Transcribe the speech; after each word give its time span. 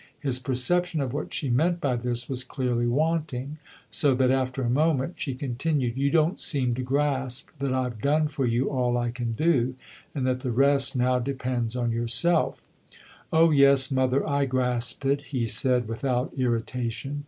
His 0.19 0.39
perception 0.39 0.99
of 0.99 1.13
what 1.13 1.31
she 1.31 1.51
meant 1.51 1.79
by 1.79 1.95
this 1.95 2.27
was 2.27 2.43
clearly 2.43 2.87
wanting, 2.87 3.57
so 3.91 4.15
that 4.15 4.31
after 4.31 4.63
a 4.63 4.67
moment 4.67 5.13
she 5.17 5.35
con 5.35 5.53
tinued:" 5.59 5.95
You 5.95 6.09
don't 6.09 6.39
seem 6.39 6.73
to 6.73 6.81
grasp 6.81 7.51
that 7.59 7.71
I've 7.71 8.01
done 8.01 8.27
for 8.27 8.47
you 8.47 8.71
all 8.71 8.97
I 8.97 9.11
can 9.11 9.33
do, 9.33 9.75
and 10.15 10.25
that 10.25 10.39
the 10.39 10.51
rest 10.51 10.95
now 10.95 11.19
depends 11.19 11.75
on 11.75 11.91
yourself." 11.91 12.63
THE 13.29 13.37
OTHER 13.37 13.41
HOUSE 13.45 13.47
120" 13.47 13.47
Oh 13.47 13.51
yes, 13.51 13.91
mother, 13.91 14.27
I 14.27 14.45
grasp 14.45 15.05
it," 15.05 15.21
he 15.37 15.45
said 15.45 15.87
without 15.87 16.33
irritation. 16.35 17.19